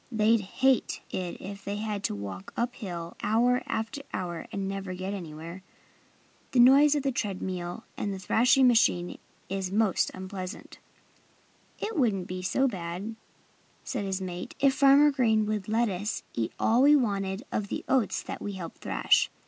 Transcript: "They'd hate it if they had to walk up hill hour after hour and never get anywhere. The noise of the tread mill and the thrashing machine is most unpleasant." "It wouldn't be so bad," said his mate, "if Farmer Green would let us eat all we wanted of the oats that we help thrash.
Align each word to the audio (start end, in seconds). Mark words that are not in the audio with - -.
"They'd 0.11 0.41
hate 0.41 0.99
it 1.11 1.39
if 1.39 1.63
they 1.63 1.75
had 1.75 2.03
to 2.05 2.15
walk 2.15 2.53
up 2.57 2.73
hill 2.73 3.15
hour 3.21 3.61
after 3.67 4.01
hour 4.11 4.47
and 4.51 4.67
never 4.67 4.95
get 4.95 5.13
anywhere. 5.13 5.61
The 6.53 6.59
noise 6.59 6.95
of 6.95 7.03
the 7.03 7.11
tread 7.11 7.39
mill 7.39 7.83
and 7.97 8.11
the 8.11 8.17
thrashing 8.17 8.67
machine 8.67 9.19
is 9.47 9.71
most 9.71 10.09
unpleasant." 10.15 10.79
"It 11.77 11.95
wouldn't 11.99 12.25
be 12.25 12.41
so 12.41 12.67
bad," 12.67 13.15
said 13.83 14.03
his 14.05 14.21
mate, 14.21 14.55
"if 14.59 14.73
Farmer 14.73 15.11
Green 15.11 15.45
would 15.45 15.67
let 15.67 15.87
us 15.87 16.23
eat 16.33 16.51
all 16.59 16.81
we 16.81 16.95
wanted 16.95 17.43
of 17.51 17.67
the 17.67 17.85
oats 17.87 18.23
that 18.23 18.41
we 18.41 18.53
help 18.53 18.79
thrash. 18.79 19.29